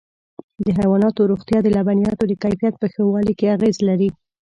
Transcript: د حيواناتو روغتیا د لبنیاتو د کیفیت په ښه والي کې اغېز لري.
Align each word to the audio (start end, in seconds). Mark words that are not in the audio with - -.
د 0.63 0.65
حيواناتو 0.77 1.27
روغتیا 1.31 1.59
د 1.63 1.67
لبنیاتو 1.75 2.23
د 2.27 2.33
کیفیت 2.43 2.75
په 2.79 2.87
ښه 2.93 3.01
والي 3.13 3.33
کې 3.39 3.53
اغېز 3.55 3.77
لري. 3.89 4.09